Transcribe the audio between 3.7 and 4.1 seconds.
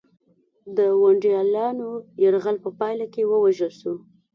شو